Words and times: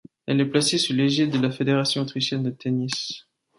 Elle 0.25 0.41
est 0.41 0.49
placée 0.49 0.79
sous 0.79 0.93
l'égide 0.93 1.29
de 1.29 1.37
la 1.37 1.51
Fédération 1.51 2.01
autrichienne 2.01 2.41
de 2.41 2.49
tennis. 2.49 3.27